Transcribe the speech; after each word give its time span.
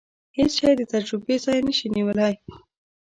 هیڅ 0.37 0.51
شی 0.57 0.71
د 0.77 0.81
تجربې 0.93 1.35
ځای 1.45 1.59
نشي 1.67 1.87
نیولای. 1.95 2.33